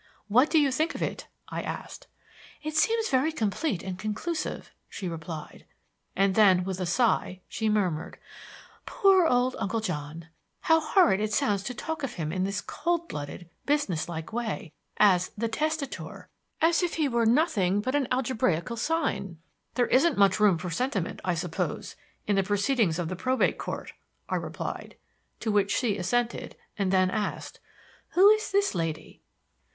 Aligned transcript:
"What 0.29 0.49
do 0.49 0.59
you 0.59 0.71
think 0.71 0.95
of 0.95 1.03
it?" 1.03 1.27
I 1.49 1.61
asked. 1.61 2.07
"It 2.63 2.75
seems 2.75 3.09
very 3.09 3.31
complete 3.31 3.83
and 3.83 3.99
conclusive," 3.99 4.71
she 4.89 5.07
replied. 5.07 5.63
And 6.15 6.33
then, 6.33 6.63
with 6.63 6.79
a 6.79 6.87
sigh, 6.87 7.41
she 7.47 7.69
murmured: 7.69 8.17
"Poor 8.87 9.27
old 9.27 9.55
Uncle 9.59 9.79
John! 9.79 10.29
How 10.61 10.79
horrid 10.79 11.19
it 11.19 11.31
sounds 11.31 11.61
to 11.65 11.75
talk 11.75 12.01
of 12.01 12.13
him 12.15 12.31
in 12.31 12.45
this 12.45 12.61
cold 12.61 13.07
blooded, 13.07 13.47
business 13.67 14.09
like 14.09 14.33
way, 14.33 14.73
as 14.97 15.29
'the 15.37 15.49
testator,' 15.49 16.29
as 16.61 16.81
if 16.81 16.95
he 16.95 17.07
were 17.07 17.27
nothing 17.27 17.79
but 17.79 17.93
a 17.93 17.99
sort 17.99 18.07
of 18.07 18.11
algebraical 18.13 18.77
sign." 18.77 19.37
"There 19.75 19.85
isn't 19.85 20.17
much 20.17 20.39
room 20.39 20.57
for 20.57 20.71
sentiment, 20.71 21.21
I 21.23 21.35
suppose, 21.35 21.95
in 22.25 22.35
the 22.35 22.41
proceedings 22.41 22.97
of 22.97 23.07
the 23.07 23.15
Probate 23.15 23.59
Court," 23.59 23.93
I 24.27 24.37
replied. 24.37 24.95
To 25.41 25.51
which 25.51 25.69
she 25.71 25.95
assented, 25.95 26.55
and 26.75 26.91
then 26.91 27.11
asked: 27.11 27.59
"Who 28.13 28.31
is 28.31 28.51
this 28.51 28.73
lady?" 28.73 29.21